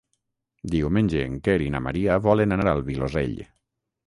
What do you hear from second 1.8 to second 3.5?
Maria volen anar al Vilosell.